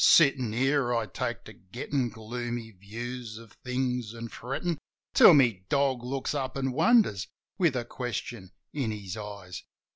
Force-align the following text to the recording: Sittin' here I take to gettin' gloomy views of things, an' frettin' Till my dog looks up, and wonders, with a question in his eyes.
Sittin' 0.03 0.51
here 0.51 0.95
I 0.95 1.05
take 1.05 1.43
to 1.43 1.53
gettin' 1.53 2.09
gloomy 2.09 2.71
views 2.71 3.37
of 3.37 3.51
things, 3.63 4.15
an' 4.15 4.29
frettin' 4.29 4.79
Till 5.13 5.35
my 5.35 5.61
dog 5.69 6.01
looks 6.03 6.33
up, 6.33 6.57
and 6.57 6.73
wonders, 6.73 7.27
with 7.59 7.75
a 7.75 7.85
question 7.85 8.49
in 8.73 8.89
his 8.89 9.15
eyes. 9.15 9.61